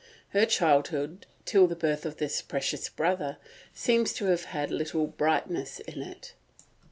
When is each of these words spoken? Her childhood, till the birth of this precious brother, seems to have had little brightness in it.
Her 0.29 0.47
childhood, 0.47 1.27
till 1.45 1.67
the 1.67 1.75
birth 1.75 2.07
of 2.07 2.17
this 2.17 2.41
precious 2.41 2.89
brother, 2.89 3.37
seems 3.71 4.13
to 4.13 4.25
have 4.29 4.45
had 4.45 4.71
little 4.71 5.05
brightness 5.05 5.79
in 5.79 6.01
it. 6.01 6.33